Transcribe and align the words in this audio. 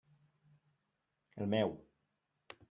El 1.43 1.53
meu. 1.53 1.77